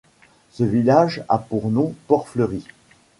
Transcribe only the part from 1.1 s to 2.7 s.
a pour nom Port-Fleuri.